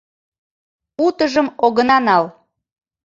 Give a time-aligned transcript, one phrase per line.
[1.05, 2.25] Утыжым огына нал.